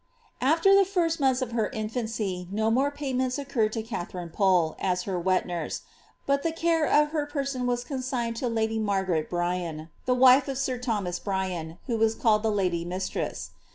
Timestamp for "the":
0.79-0.83, 6.41-6.51, 10.07-10.15, 12.41-12.51